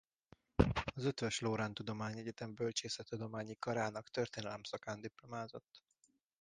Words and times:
Az 0.93 1.05
Eötvös 1.05 1.39
Loránd 1.39 1.73
Tudományegyetem 1.73 2.53
Bölcsészettudományi 2.53 3.55
Karának 3.59 4.09
történelem 4.09 4.63
szakán 4.63 5.01
diplomázott. 5.01 5.83